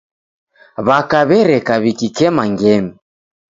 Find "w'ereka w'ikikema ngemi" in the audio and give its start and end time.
1.29-2.91